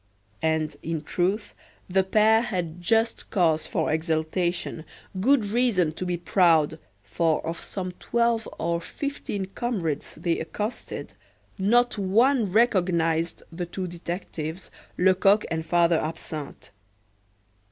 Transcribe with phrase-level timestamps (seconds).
[0.41, 1.53] And in truth
[1.87, 4.83] the pair had just cause for exultation,
[5.19, 11.13] good reason to be proud, for of some twelve or fifteen comrades they accosted,
[11.59, 16.71] not one recognized the two detectives, Lecoq and Father Absinthe.